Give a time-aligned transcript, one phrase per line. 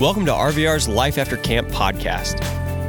[0.00, 2.40] Welcome to RVR's Life After Camp podcast.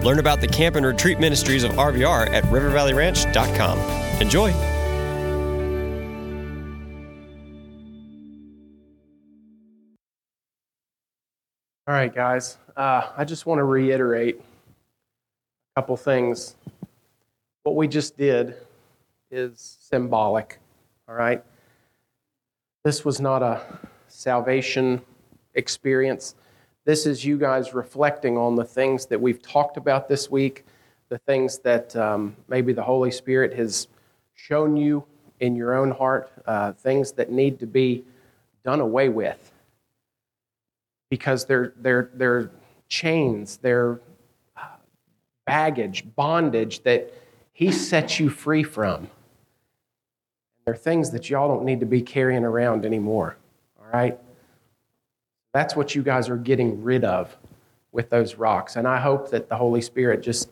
[0.04, 3.80] Learn about the camp and retreat ministries of RVR at rivervalleyranch.com.
[4.22, 4.52] Enjoy.
[11.88, 12.60] All right, guys.
[12.78, 16.58] Uh, I just want to reiterate a couple things.
[17.64, 18.54] What we just did
[19.32, 20.60] is symbolic,
[21.08, 21.44] all right?
[22.84, 23.64] This was not a
[24.10, 25.02] salvation
[25.56, 26.36] experience.
[26.86, 30.66] This is you guys reflecting on the things that we've talked about this week,
[31.10, 33.88] the things that um, maybe the Holy Spirit has
[34.36, 35.04] shown you
[35.40, 38.04] in your own heart, uh, things that need to be
[38.64, 39.52] done away with
[41.10, 42.52] because they're, they're, they're
[42.88, 44.00] chains, they're
[44.56, 44.78] uh,
[45.46, 47.14] baggage, bondage that
[47.52, 49.10] He sets you free from.
[50.66, 53.38] They're things that y'all don't need to be carrying around anymore,
[53.80, 54.20] all right?
[55.54, 57.36] That's what you guys are getting rid of
[57.92, 58.76] with those rocks.
[58.76, 60.50] And I hope that the Holy Spirit just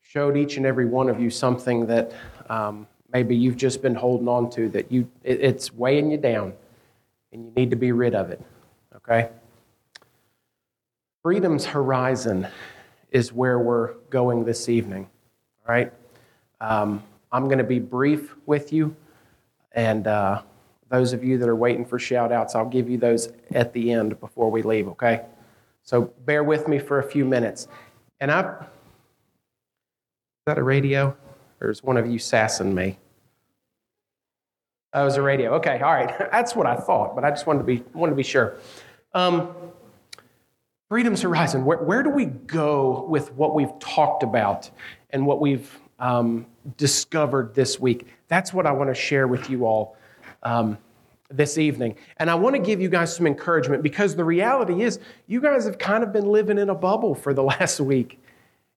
[0.00, 2.12] showed each and every one of you something that
[2.48, 6.52] um, maybe you've just been holding on to, that you, it, it's weighing you down,
[7.32, 8.40] and you need to be rid of it,
[8.96, 9.28] okay?
[11.22, 12.48] Freedom's horizon
[13.10, 15.08] is where we're going this evening.
[15.68, 15.92] All right?
[16.60, 18.96] Um, I'm going to be brief with you,
[19.72, 20.42] and uh,
[20.90, 23.92] those of you that are waiting for shout outs, I'll give you those at the
[23.92, 25.22] end before we leave, okay?
[25.82, 27.68] So bear with me for a few minutes.
[28.20, 28.40] And I.
[28.40, 28.66] Is
[30.46, 31.16] that a radio?
[31.60, 32.98] Or is one of you sassing me?
[34.92, 35.54] Oh, it was a radio.
[35.54, 36.12] Okay, all right.
[36.32, 38.56] That's what I thought, but I just wanted to be, wanted to be sure.
[39.14, 39.54] Um,
[40.88, 44.68] Freedom's Horizon, where, where, do we go with what we've talked about
[45.10, 48.08] and what we've um, discovered this week?
[48.26, 49.96] That's what I want to share with you all
[50.42, 50.78] um,
[51.30, 51.96] this evening.
[52.16, 55.64] And I want to give you guys some encouragement because the reality is, you guys
[55.64, 58.20] have kind of been living in a bubble for the last week.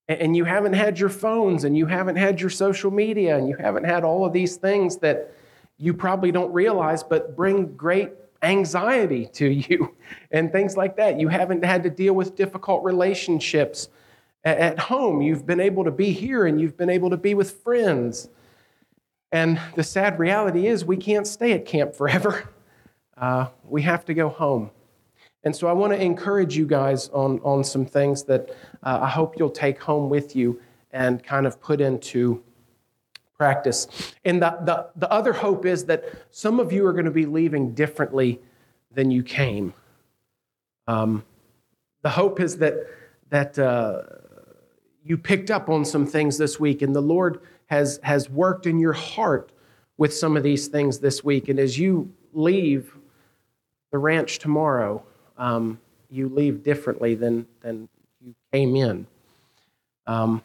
[0.09, 3.55] And you haven't had your phones, and you haven't had your social media, and you
[3.55, 5.33] haven't had all of these things that
[5.77, 8.11] you probably don't realize but bring great
[8.43, 9.95] anxiety to you
[10.31, 11.19] and things like that.
[11.19, 13.89] You haven't had to deal with difficult relationships
[14.43, 15.21] at home.
[15.21, 18.29] You've been able to be here and you've been able to be with friends.
[19.33, 22.49] And the sad reality is, we can't stay at camp forever.
[23.15, 24.71] Uh, we have to go home.
[25.43, 28.49] And so I want to encourage you guys on, on some things that
[28.81, 30.59] uh, I hope you'll take home with you
[30.91, 32.43] and kind of put into
[33.37, 33.87] practice.
[34.25, 37.27] And the, the, the other hope is that some of you are going to be
[37.27, 38.41] leaving differently
[38.91, 39.75] than you came.
[40.87, 41.23] Um,
[42.01, 42.77] the hope is that,
[43.29, 44.01] that uh,
[45.05, 48.79] you picked up on some things this week, and the Lord has, has worked in
[48.79, 49.51] your heart
[49.97, 51.49] with some of these things this week.
[51.49, 52.95] And as you leave
[53.91, 55.03] the ranch tomorrow,
[55.37, 57.89] um, you leave differently than, than
[58.21, 59.07] you came in.
[60.07, 60.41] Um,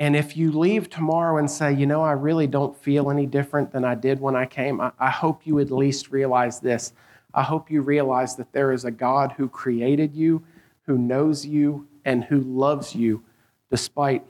[0.00, 3.72] and if you leave tomorrow and say, you know, I really don't feel any different
[3.72, 6.92] than I did when I came, I, I hope you at least realize this.
[7.32, 10.42] I hope you realize that there is a God who created you,
[10.86, 13.22] who knows you, and who loves you
[13.70, 14.24] despite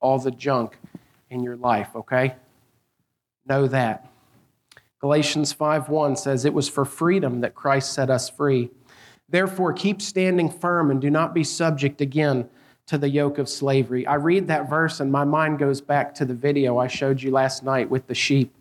[0.00, 0.78] all the junk
[1.28, 2.34] in your life, okay?
[3.46, 4.10] Know that.
[5.00, 8.70] Galatians 5:1 says it was for freedom that Christ set us free.
[9.28, 12.48] Therefore keep standing firm and do not be subject again
[12.86, 14.06] to the yoke of slavery.
[14.06, 17.30] I read that verse and my mind goes back to the video I showed you
[17.30, 18.54] last night with the sheep.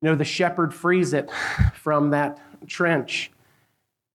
[0.00, 1.30] You know, the shepherd frees it
[1.74, 3.30] from that trench.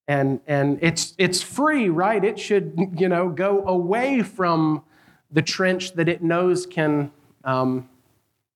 [0.08, 2.24] And, and it's, it's free, right?
[2.24, 4.84] It should, you know, go away from
[5.32, 7.12] the trench that it knows can
[7.44, 7.90] um,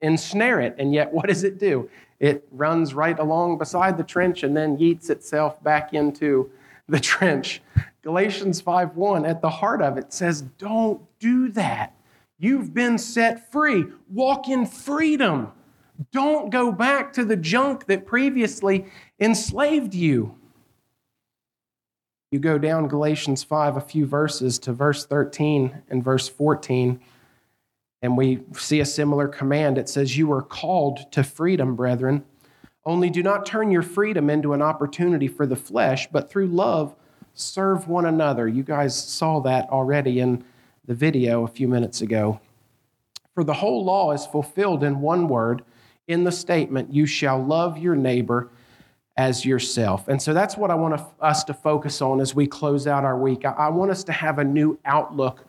[0.02, 0.76] ensnare it.
[0.78, 1.90] And yet, what does it do?
[2.20, 6.52] It runs right along beside the trench and then yeets itself back into
[6.88, 7.62] the trench.
[8.02, 11.94] Galatians 5:1 at the heart of it says, "Don't do that.
[12.38, 13.86] You've been set free.
[14.10, 15.52] Walk in freedom.
[16.12, 18.86] Don't go back to the junk that previously
[19.20, 20.39] enslaved you."
[22.32, 27.00] You go down Galatians 5 a few verses to verse 13 and verse 14,
[28.04, 29.80] and we see a similar command.
[29.80, 32.24] It says, You are called to freedom, brethren.
[32.86, 36.96] Only do not turn your freedom into an opportunity for the flesh, but through love
[37.34, 38.48] serve one another.
[38.48, 40.44] You guys saw that already in
[40.86, 42.40] the video a few minutes ago.
[43.34, 45.64] For the whole law is fulfilled in one word
[46.08, 48.52] in the statement, You shall love your neighbor
[49.20, 50.08] as yourself.
[50.08, 53.18] And so that's what I want us to focus on as we close out our
[53.18, 53.44] week.
[53.44, 55.46] I want us to have a new outlook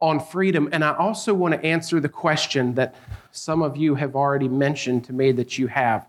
[0.00, 0.68] on freedom.
[0.70, 2.94] And I also want to answer the question that
[3.32, 6.06] some of you have already mentioned to me that you have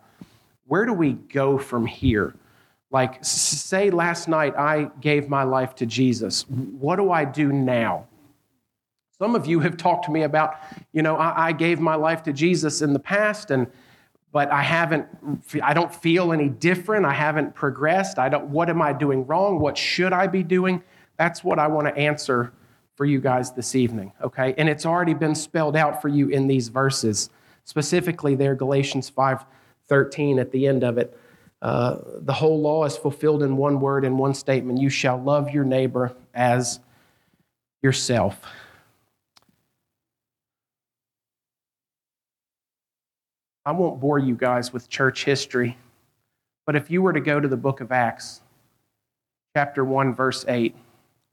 [0.68, 2.36] Where do we go from here?
[2.92, 6.48] Like, say last night I gave my life to Jesus.
[6.48, 8.06] What do I do now?
[9.18, 10.58] Some of you have talked to me about,
[10.92, 13.66] you know, I, I gave my life to Jesus in the past, and
[14.34, 15.08] but I haven't,
[15.62, 17.06] I don't feel any different.
[17.06, 18.18] I haven't progressed.
[18.18, 19.60] I don't, what am I doing wrong?
[19.60, 20.84] What should I be doing?
[21.18, 22.52] That's what I want to answer
[22.96, 24.56] for you guys this evening, okay?
[24.58, 27.30] And it's already been spelled out for you in these verses,
[27.64, 29.46] specifically there, Galatians 5
[29.88, 31.18] 13 at the end of it.
[31.62, 35.52] Uh, the whole law is fulfilled in one word, in one statement you shall love
[35.52, 36.80] your neighbor as
[37.84, 38.42] yourself.
[43.66, 45.78] I won't bore you guys with church history,
[46.66, 48.42] but if you were to go to the book of Acts,
[49.56, 50.76] chapter 1, verse 8,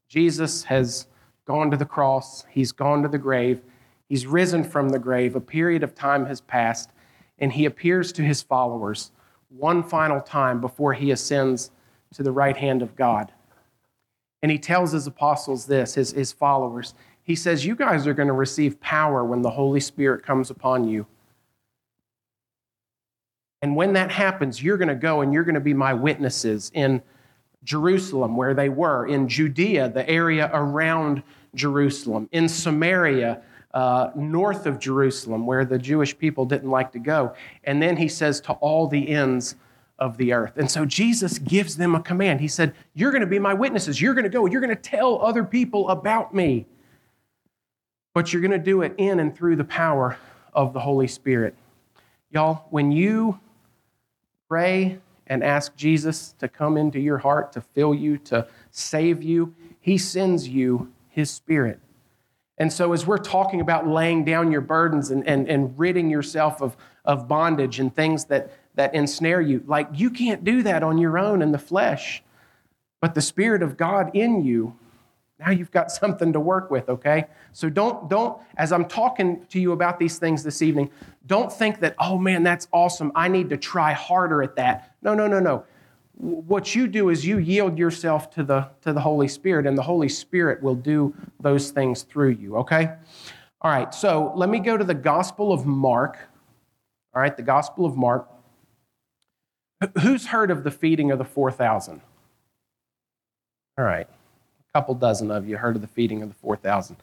[0.07, 1.07] Jesus has
[1.45, 3.61] gone to the cross, he's gone to the grave,
[4.07, 6.91] he's risen from the grave, a period of time has passed,
[7.37, 9.11] and he appears to his followers
[9.49, 11.71] one final time before he ascends
[12.13, 13.33] to the right hand of God.
[14.41, 16.93] And he tells his apostles this, his, his followers.
[17.23, 20.87] He says, You guys are going to receive power when the Holy Spirit comes upon
[20.87, 21.05] you.
[23.61, 26.71] And when that happens, you're going to go and you're going to be my witnesses
[26.73, 27.01] in
[27.63, 31.21] Jerusalem, where they were, in Judea, the area around
[31.53, 33.41] Jerusalem, in Samaria,
[33.73, 37.35] uh, north of Jerusalem, where the Jewish people didn't like to go.
[37.63, 39.55] And then he says, to all the ends
[39.99, 40.57] of the earth.
[40.57, 42.41] And so Jesus gives them a command.
[42.41, 44.01] He said, You're going to be my witnesses.
[44.01, 44.47] You're going to go.
[44.47, 46.65] You're going to tell other people about me.
[48.15, 50.17] But you're going to do it in and through the power
[50.53, 51.55] of the Holy Spirit.
[52.31, 53.39] Y'all, when you
[54.51, 59.55] pray and ask Jesus to come into your heart, to fill you, to save you,
[59.79, 61.79] He sends you His Spirit.
[62.57, 66.61] And so, as we're talking about laying down your burdens and, and, and ridding yourself
[66.61, 66.75] of,
[67.05, 71.17] of bondage and things that, that ensnare you, like you can't do that on your
[71.17, 72.21] own in the flesh.
[72.99, 74.77] But the Spirit of God in you
[75.41, 77.25] now you've got something to work with, okay?
[77.51, 80.91] So don't, don't, as I'm talking to you about these things this evening,
[81.25, 83.11] don't think that, oh man, that's awesome.
[83.15, 84.95] I need to try harder at that.
[85.01, 85.65] No, no, no, no.
[86.13, 89.81] What you do is you yield yourself to the, to the Holy Spirit, and the
[89.81, 92.93] Holy Spirit will do those things through you, okay?
[93.61, 96.19] All right, so let me go to the Gospel of Mark.
[97.15, 98.27] All right, the Gospel of Mark.
[100.01, 102.01] Who's heard of the feeding of the 4,000?
[103.79, 104.07] All right
[104.73, 106.95] couple dozen of you heard of the feeding of the 4,000.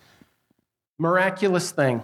[0.98, 2.02] Miraculous thing.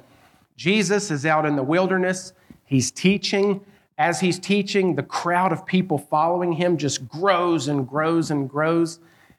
[0.57, 2.33] Jesus is out in the wilderness,
[2.65, 3.65] he's teaching.
[3.97, 8.99] As he's teaching, the crowd of people following him just grows and grows and grows.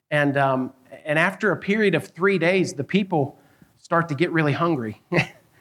[0.10, 0.74] And, um,
[1.04, 3.38] and after a period of three days, the people
[3.78, 5.02] start to get really hungry.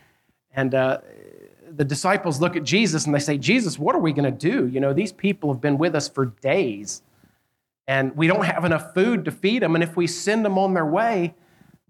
[0.54, 0.98] and uh,
[1.72, 4.68] the disciples look at Jesus and they say, Jesus, what are we going to do?
[4.68, 7.02] You know, these people have been with us for days
[7.86, 9.74] and we don't have enough food to feed them.
[9.74, 11.34] And if we send them on their way,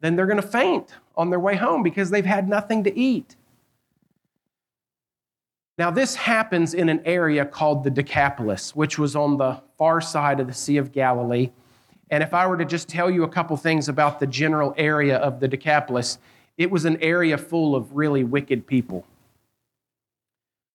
[0.00, 3.36] then they're going to faint on their way home because they've had nothing to eat.
[5.76, 10.38] Now, this happens in an area called the Decapolis, which was on the far side
[10.38, 11.50] of the Sea of Galilee.
[12.10, 15.16] And if I were to just tell you a couple things about the general area
[15.16, 16.18] of the Decapolis,
[16.56, 19.04] it was an area full of really wicked people.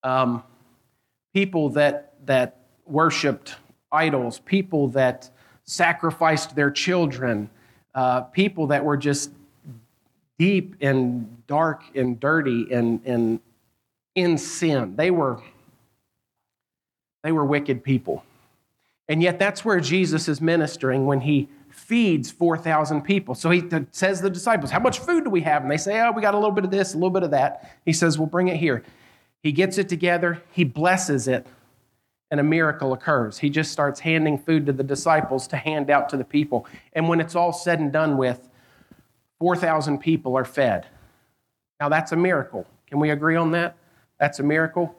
[0.03, 0.43] Um,
[1.33, 3.55] people that, that worshiped
[3.91, 5.29] idols, people that
[5.63, 7.49] sacrificed their children,
[7.95, 9.31] uh, people that were just
[10.37, 13.39] deep and dark and dirty and, and
[14.15, 14.95] in sin.
[14.95, 15.41] They were,
[17.23, 18.23] they were wicked people.
[19.07, 23.33] And yet, that's where Jesus is ministering when he feeds 4,000 people.
[23.33, 25.63] So he says to the disciples, How much food do we have?
[25.63, 27.31] And they say, Oh, we got a little bit of this, a little bit of
[27.31, 27.77] that.
[27.85, 28.83] He says, Well, bring it here.
[29.41, 31.47] He gets it together, he blesses it,
[32.31, 33.37] and a miracle occurs.
[33.39, 36.67] He just starts handing food to the disciples to hand out to the people.
[36.93, 38.47] And when it's all said and done with,
[39.39, 40.87] 4,000 people are fed.
[41.79, 42.67] Now that's a miracle.
[42.87, 43.77] Can we agree on that?
[44.19, 44.95] That's a miracle.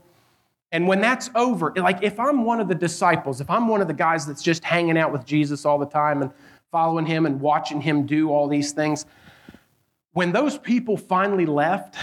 [0.72, 3.88] And when that's over, like if I'm one of the disciples, if I'm one of
[3.88, 6.30] the guys that's just hanging out with Jesus all the time and
[6.70, 9.04] following him and watching him do all these things,
[10.12, 11.96] when those people finally left,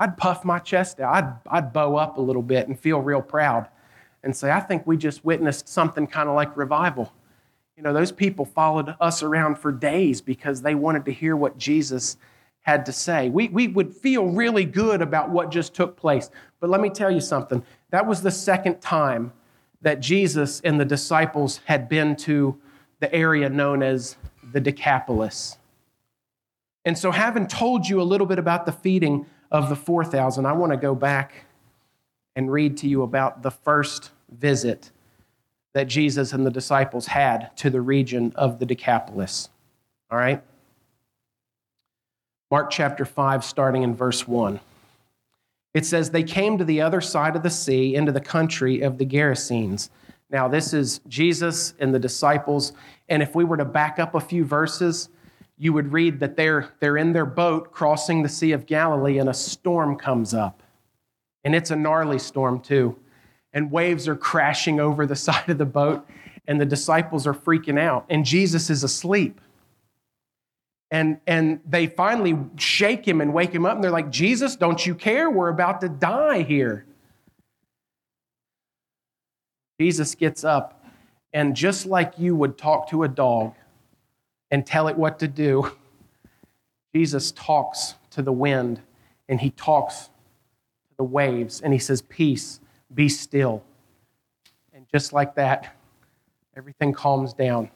[0.00, 1.14] I'd puff my chest out.
[1.14, 3.68] I'd, I'd bow up a little bit and feel real proud
[4.24, 7.12] and say, I think we just witnessed something kind of like revival.
[7.76, 11.58] You know, those people followed us around for days because they wanted to hear what
[11.58, 12.16] Jesus
[12.62, 13.28] had to say.
[13.28, 16.30] We, we would feel really good about what just took place.
[16.60, 19.32] But let me tell you something that was the second time
[19.82, 22.58] that Jesus and the disciples had been to
[23.00, 24.16] the area known as
[24.52, 25.58] the Decapolis.
[26.86, 30.52] And so, having told you a little bit about the feeding of the 4,000, I
[30.52, 31.44] want to go back
[32.34, 34.90] and read to you about the first visit
[35.74, 39.50] that Jesus and the disciples had to the region of the Decapolis.
[40.10, 40.42] All right?
[42.50, 44.60] Mark chapter 5, starting in verse 1.
[45.74, 48.98] It says, They came to the other side of the sea, into the country of
[48.98, 49.90] the Gerasenes.
[50.30, 52.72] Now, this is Jesus and the disciples.
[53.08, 55.08] And if we were to back up a few verses,
[55.58, 59.28] you would read that they're, they're in their boat crossing the Sea of Galilee, and
[59.28, 60.62] a storm comes up.
[61.42, 62.96] And it's a gnarly storm, too.
[63.54, 66.06] And waves are crashing over the side of the boat,
[66.46, 68.04] and the disciples are freaking out.
[68.10, 69.40] And Jesus is asleep.
[70.90, 74.84] And, and they finally shake him and wake him up, and they're like, Jesus, don't
[74.84, 75.30] you care?
[75.30, 76.84] We're about to die here.
[79.80, 80.84] Jesus gets up,
[81.32, 83.54] and just like you would talk to a dog
[84.50, 85.72] and tell it what to do,
[86.94, 88.80] Jesus talks to the wind
[89.28, 90.10] and he talks to
[90.96, 92.60] the waves and he says, Peace,
[92.94, 93.62] be still.
[94.72, 95.76] And just like that,
[96.56, 97.70] everything calms down.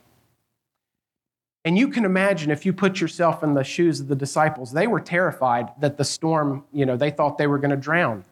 [1.64, 4.86] And you can imagine if you put yourself in the shoes of the disciples, they
[4.86, 8.24] were terrified that the storm, you know, they thought they were going to drown.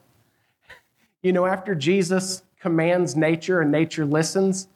[1.23, 4.69] You know, after Jesus commands nature and nature listens,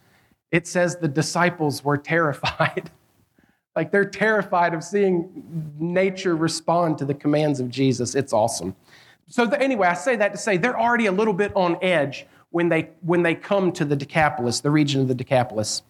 [0.50, 2.90] it says the disciples were terrified.
[3.76, 8.14] like they're terrified of seeing nature respond to the commands of Jesus.
[8.14, 8.74] It's awesome.
[9.30, 12.26] So, the, anyway, I say that to say they're already a little bit on edge
[12.50, 15.82] when they, when they come to the Decapolis, the region of the Decapolis.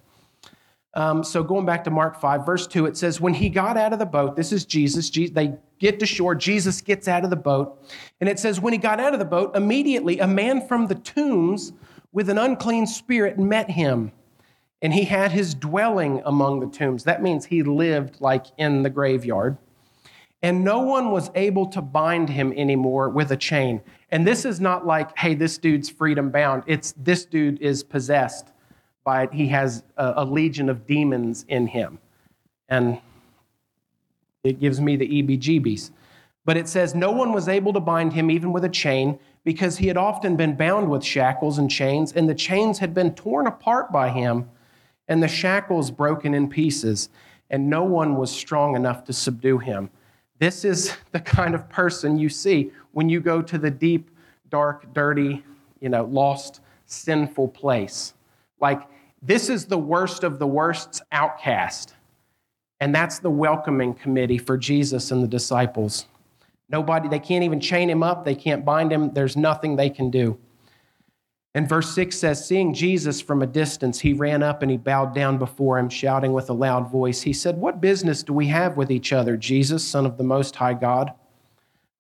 [0.93, 3.93] Um, so going back to Mark 5, verse 2, it says, When he got out
[3.93, 7.31] of the boat, this is Jesus, Jesus, they get to shore, Jesus gets out of
[7.31, 7.83] the boat.
[8.21, 10.97] And it says, When he got out of the boat, immediately a man from the
[10.97, 11.73] tombs
[12.13, 14.13] with an unclean spirit met him.
[14.83, 17.05] And he had his dwelling among the tombs.
[17.05, 19.59] That means he lived like in the graveyard.
[20.43, 23.83] And no one was able to bind him anymore with a chain.
[24.11, 26.63] And this is not like, hey, this dude's freedom bound.
[26.67, 28.49] It's this dude is possessed
[29.05, 29.33] by it.
[29.33, 31.99] He has a, a legion of demons in him.
[32.69, 33.01] And
[34.43, 35.91] it gives me the EB jeebies.
[36.45, 39.79] But it says, No one was able to bind him even with a chain because
[39.79, 43.47] he had often been bound with shackles and chains, and the chains had been torn
[43.47, 44.49] apart by him,
[45.09, 47.09] and the shackles broken in pieces,
[47.49, 49.91] and no one was strong enough to subdue him.
[50.41, 54.11] This is the kind of person you see when you go to the deep,
[54.51, 55.45] dark, dirty,
[55.79, 58.15] you know, lost, sinful place.
[58.59, 58.83] Like,
[59.23, 61.95] this is the worst of the worst's outcast.
[62.81, 66.07] And that's the welcoming committee for Jesus and the disciples.
[66.71, 70.11] Nobody, they can't even chain him up, they can't bind him, there's nothing they can
[70.11, 70.39] do.
[71.55, 75.15] And verse 6 says, Seeing Jesus from a distance, he ran up and he bowed
[75.15, 77.23] down before him, shouting with a loud voice.
[77.23, 80.55] He said, What business do we have with each other, Jesus, Son of the Most
[80.57, 81.13] High God?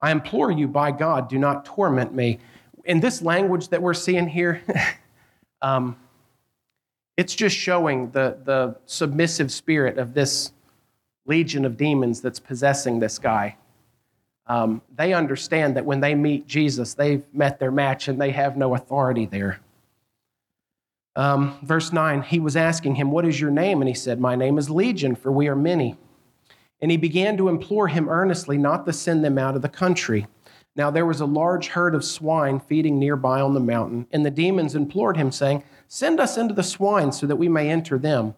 [0.00, 2.38] I implore you, by God, do not torment me.
[2.84, 4.62] In this language that we're seeing here,
[5.62, 5.96] um,
[7.16, 10.52] it's just showing the, the submissive spirit of this
[11.26, 13.56] legion of demons that's possessing this guy.
[14.50, 18.56] Um, they understand that when they meet Jesus, they've met their match and they have
[18.56, 19.60] no authority there.
[21.14, 23.80] Um, verse 9, he was asking him, What is your name?
[23.80, 25.94] And he said, My name is Legion, for we are many.
[26.82, 30.26] And he began to implore him earnestly not to send them out of the country.
[30.74, 34.32] Now there was a large herd of swine feeding nearby on the mountain, and the
[34.32, 38.34] demons implored him, saying, Send us into the swine so that we may enter them.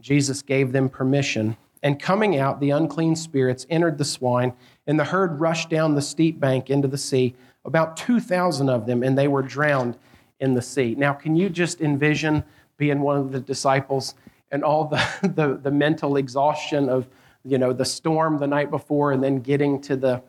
[0.00, 1.58] Jesus gave them permission.
[1.82, 4.52] And coming out, the unclean spirits entered the swine,
[4.86, 7.34] and the herd rushed down the steep bank into the sea,
[7.64, 9.96] about 2,000 of them, and they were drowned
[10.40, 10.94] in the sea.
[10.96, 12.44] Now, can you just envision
[12.76, 14.14] being one of the disciples
[14.50, 15.02] and all the,
[15.34, 17.08] the, the mental exhaustion of
[17.44, 20.22] you know the storm the night before and then getting to the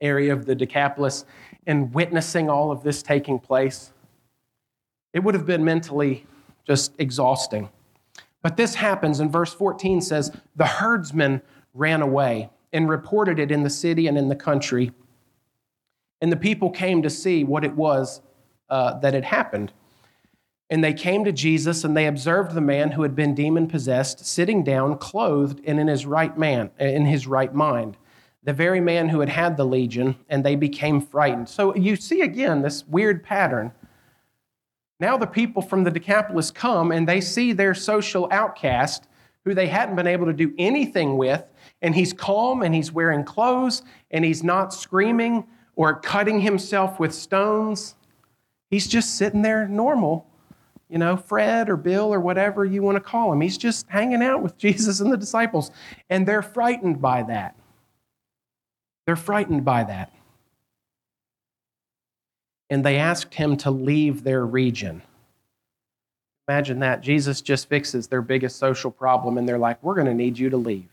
[0.00, 1.26] area of the Decapolis
[1.66, 3.92] and witnessing all of this taking place?
[5.12, 6.26] It would have been mentally
[6.64, 7.68] just exhausting.
[8.42, 11.42] But this happens, and verse 14 says, The herdsmen
[11.74, 14.92] ran away and reported it in the city and in the country.
[16.20, 18.20] And the people came to see what it was
[18.68, 19.72] uh, that had happened.
[20.70, 24.24] And they came to Jesus and they observed the man who had been demon possessed
[24.24, 27.98] sitting down, clothed and in his right man, in his right mind,
[28.42, 31.48] the very man who had had the legion, and they became frightened.
[31.48, 33.72] So you see again this weird pattern
[35.02, 39.08] now the people from the Decapolis come and they see their social outcast
[39.44, 41.44] who they hadn't been able to do anything with,
[41.82, 43.82] and he's calm and he's wearing clothes
[44.12, 45.44] and he's not screaming
[45.74, 47.96] or cutting himself with stones.
[48.70, 50.24] He's just sitting there normal,
[50.88, 53.40] you know, Fred or Bill or whatever you want to call him.
[53.40, 55.72] He's just hanging out with Jesus and the disciples,
[56.10, 57.56] and they're frightened by that.
[59.04, 60.12] They're frightened by that
[62.72, 65.02] and they asked him to leave their region.
[66.48, 67.02] Imagine that.
[67.02, 70.48] Jesus just fixes their biggest social problem, and they're like, We're going to need you
[70.48, 70.88] to leave.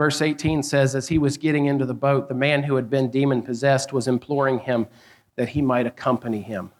[0.00, 3.08] Verse 18 says, As he was getting into the boat, the man who had been
[3.08, 4.88] demon possessed was imploring him
[5.36, 6.72] that he might accompany him.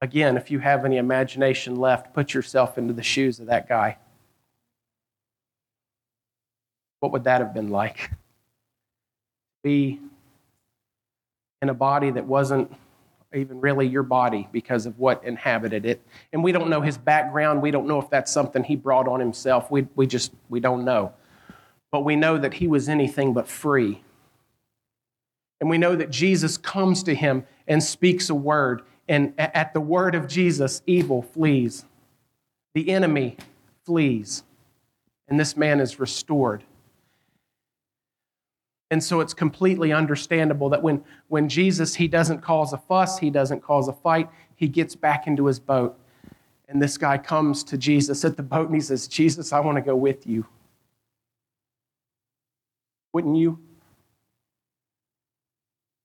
[0.00, 3.98] Again, if you have any imagination left, put yourself into the shoes of that guy.
[7.00, 8.12] What would that have been like?
[9.62, 10.00] Be
[11.62, 12.74] in a body that wasn't
[13.34, 16.02] even really your body because of what inhabited it.
[16.32, 17.62] And we don't know his background.
[17.62, 19.70] We don't know if that's something he brought on himself.
[19.70, 21.12] We, we just, we don't know.
[21.92, 24.02] But we know that he was anything but free.
[25.60, 28.82] And we know that Jesus comes to him and speaks a word.
[29.08, 31.84] And at the word of Jesus, evil flees.
[32.74, 33.36] The enemy
[33.84, 34.42] flees.
[35.28, 36.64] And this man is restored.
[38.90, 43.30] And so it's completely understandable that when, when Jesus, he doesn't cause a fuss, he
[43.30, 45.96] doesn't cause a fight, he gets back into his boat.
[46.68, 49.76] And this guy comes to Jesus at the boat and he says, Jesus, I want
[49.76, 50.44] to go with you.
[53.12, 53.58] Wouldn't you?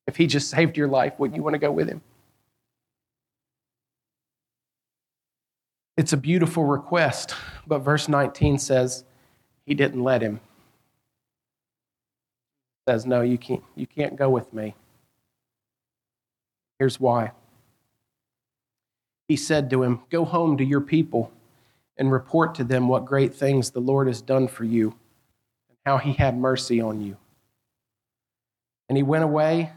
[0.07, 2.01] If he just saved your life, wouldn't you want to go with him?
[5.97, 7.33] It's a beautiful request,
[7.65, 9.05] but verse 19 says
[9.65, 10.39] he didn't let him
[12.87, 14.75] says, No, you can't, you can't go with me.
[16.79, 17.31] Here's why.
[19.27, 21.31] He said to him, Go home to your people
[21.97, 24.95] and report to them what great things the Lord has done for you
[25.69, 27.17] and how he had mercy on you.
[28.87, 29.71] And he went away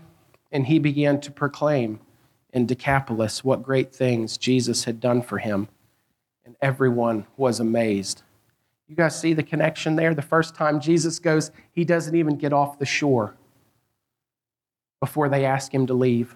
[0.52, 2.00] and he began to proclaim
[2.52, 5.68] in Decapolis what great things Jesus had done for him.
[6.44, 8.22] And everyone was amazed.
[8.88, 10.14] You guys see the connection there?
[10.14, 13.35] The first time Jesus goes, he doesn't even get off the shore
[15.00, 16.35] before they ask him to leave.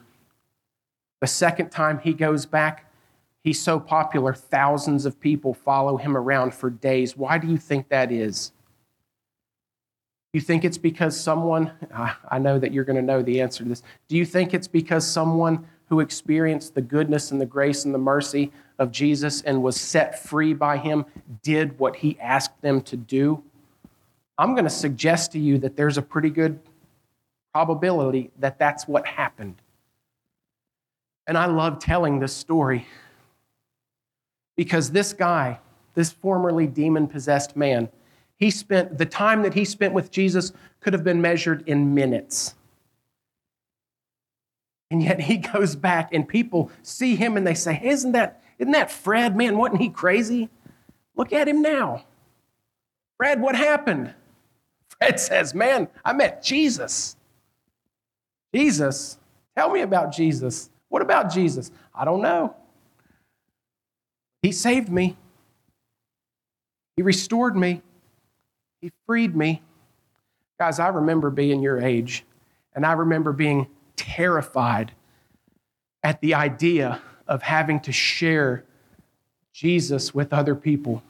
[1.20, 2.92] The second time he goes back,
[3.42, 7.16] he's so popular, thousands of people follow him around for days.
[7.16, 8.52] Why do you think that is?
[10.32, 11.72] You think it's because someone,
[12.30, 13.82] I know that you're going to know the answer to this.
[14.08, 17.98] Do you think it's because someone who experienced the goodness and the grace and the
[17.98, 21.04] mercy of Jesus and was set free by him
[21.42, 23.44] did what he asked them to do,
[24.38, 26.58] I'm going to suggest to you that there's a pretty good
[27.52, 29.56] probability that that's what happened.
[31.26, 32.86] And I love telling this story
[34.56, 35.58] because this guy,
[35.92, 37.90] this formerly demon possessed man,
[38.38, 42.54] he spent the time that he spent with Jesus could have been measured in minutes.
[44.92, 48.72] And yet he goes back and people see him and they say, Isn't that, isn't
[48.72, 49.34] that Fred?
[49.34, 50.50] Man, wasn't he crazy?
[51.16, 52.04] Look at him now.
[53.16, 54.14] Fred, what happened?
[54.98, 57.16] Fred says, Man, I met Jesus.
[58.54, 59.18] Jesus?
[59.56, 60.70] Tell me about Jesus.
[60.88, 61.70] What about Jesus?
[61.94, 62.54] I don't know.
[64.42, 65.16] He saved me.
[66.96, 67.80] He restored me.
[68.82, 69.62] He freed me.
[70.58, 72.24] Guys, I remember being your age,
[72.74, 74.92] and I remember being terrified
[76.02, 78.64] at the idea of having to share
[79.52, 81.02] Jesus with other people.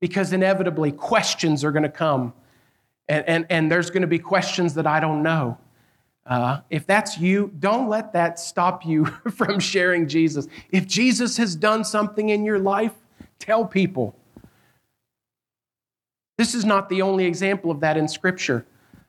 [0.00, 2.32] Because inevitably, questions are going to come,
[3.08, 5.58] and, and, and there's going to be questions that I don't know.
[6.26, 10.46] Uh, if that's you, don't let that stop you from sharing Jesus.
[10.70, 12.92] If Jesus has done something in your life,
[13.38, 14.16] tell people.
[16.38, 18.66] This is not the only example of that in Scripture.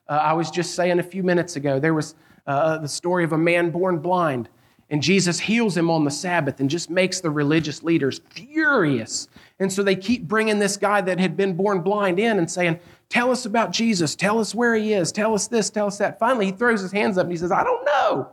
[0.08, 2.16] Uh, I was just saying a few minutes ago, there was
[2.48, 4.50] uh, the story of a man born blind.
[4.90, 9.28] And Jesus heals him on the Sabbath and just makes the religious leaders furious.
[9.60, 12.80] And so they keep bringing this guy that had been born blind in and saying,
[13.10, 14.16] Tell us about Jesus.
[14.16, 15.12] Tell us where he is.
[15.12, 15.70] Tell us this.
[15.70, 16.20] Tell us that.
[16.20, 18.30] Finally, he throws his hands up and he says, I don't know.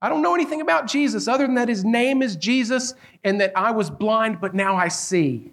[0.00, 2.94] I don't know anything about Jesus other than that his name is Jesus
[3.24, 5.52] and that I was blind, but now I see.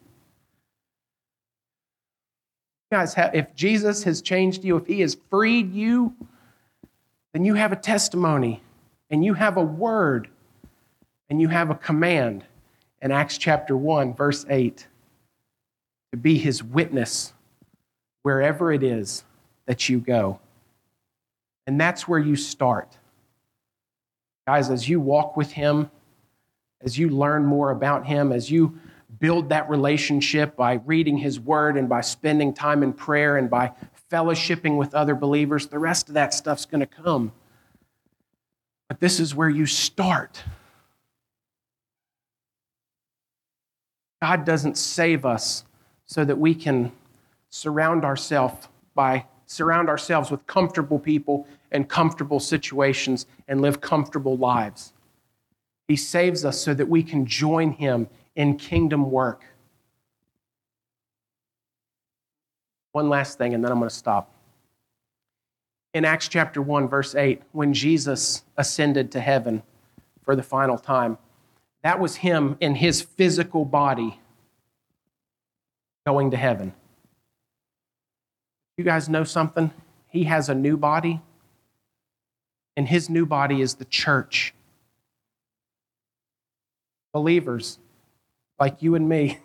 [2.91, 6.13] Guys, if Jesus has changed you, if he has freed you,
[7.35, 8.61] then you have a testimony
[9.09, 10.29] and you have a word
[11.29, 12.45] and you have a command
[13.01, 14.87] in Acts chapter 1, verse 8,
[16.13, 17.33] to be his witness
[18.23, 19.25] wherever it is
[19.65, 20.39] that you go.
[21.67, 22.97] And that's where you start.
[24.47, 25.91] Guys, as you walk with him,
[26.79, 28.79] as you learn more about him, as you
[29.19, 33.73] build that relationship by reading his word and by spending time in prayer and by
[34.11, 37.31] fellowshipping with other believers, the rest of that stuff's going to come.
[38.87, 40.43] But this is where you start.
[44.21, 45.65] God doesn't save us
[46.05, 46.91] so that we can
[47.49, 54.93] surround ourselves by surround ourselves with comfortable people and comfortable situations and live comfortable lives.
[55.87, 59.43] He saves us so that we can join Him in kingdom work.
[62.95, 64.31] One last thing, and then I'm going to stop.
[65.93, 69.63] In Acts chapter 1, verse 8, when Jesus ascended to heaven
[70.23, 71.17] for the final time,
[71.83, 74.21] that was Him in His physical body
[76.07, 76.73] going to heaven.
[78.77, 79.71] You guys know something?
[80.07, 81.19] He has a new body,
[82.77, 84.53] and His new body is the church
[87.11, 87.77] believers
[88.57, 89.39] like you and me.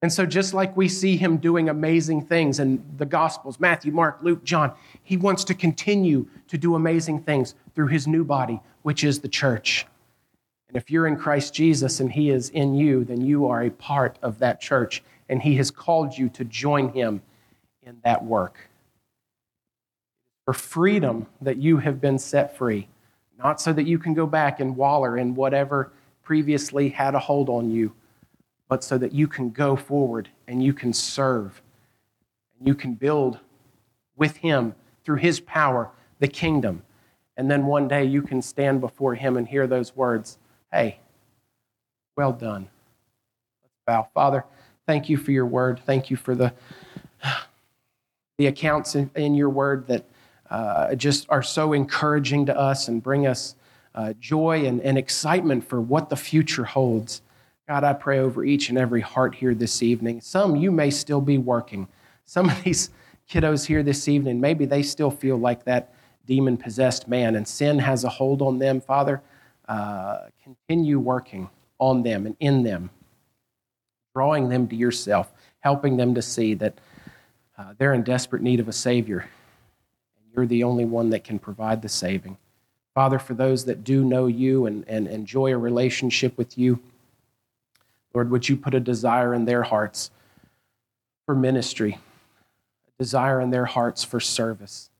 [0.00, 4.18] And so, just like we see him doing amazing things in the Gospels Matthew, Mark,
[4.22, 9.02] Luke, John he wants to continue to do amazing things through his new body, which
[9.02, 9.86] is the church.
[10.68, 13.70] And if you're in Christ Jesus and he is in you, then you are a
[13.70, 17.22] part of that church, and he has called you to join him
[17.82, 18.68] in that work.
[20.44, 22.88] For freedom that you have been set free
[23.38, 27.48] not so that you can go back and waller in whatever previously had a hold
[27.48, 27.92] on you,
[28.68, 31.62] but so that you can go forward and you can serve.
[32.58, 33.38] And you can build
[34.16, 36.82] with Him through His power the kingdom.
[37.36, 40.38] And then one day you can stand before Him and hear those words
[40.70, 40.98] Hey,
[42.14, 42.68] well done.
[43.62, 44.08] Let's bow.
[44.12, 44.44] Father,
[44.86, 45.80] thank you for your word.
[45.86, 46.52] Thank you for the,
[48.36, 50.04] the accounts in, in your word that
[50.50, 53.54] uh, just are so encouraging to us and bring us
[53.94, 57.22] uh, joy and, and excitement for what the future holds.
[57.68, 60.22] God, I pray over each and every heart here this evening.
[60.22, 61.86] Some you may still be working.
[62.24, 62.88] Some of these
[63.30, 65.92] kiddos here this evening, maybe they still feel like that
[66.24, 68.80] demon possessed man and sin has a hold on them.
[68.80, 69.20] Father,
[69.68, 72.88] uh, continue working on them and in them,
[74.14, 76.72] drawing them to yourself, helping them to see that
[77.58, 81.38] uh, they're in desperate need of a Savior And you're the only one that can
[81.38, 82.38] provide the saving.
[82.94, 86.80] Father, for those that do know you and, and enjoy a relationship with you,
[88.18, 90.10] Lord, would you put a desire in their hearts
[91.24, 91.98] for ministry,
[92.88, 94.90] a desire in their hearts for service?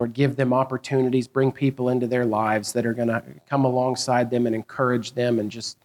[0.00, 4.30] Lord, give them opportunities, bring people into their lives that are going to come alongside
[4.30, 5.76] them and encourage them and just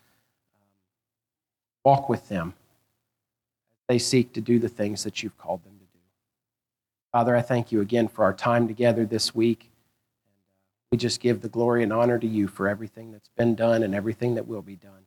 [0.55, 0.69] um,
[1.83, 2.53] walk with them
[3.81, 5.73] as they seek to do the things that you've called them.
[5.73, 5.99] To do.
[7.11, 9.69] Father, I thank you again for our time together this week.
[10.89, 13.93] We just give the glory and honor to you for everything that's been done and
[13.93, 15.06] everything that will be done.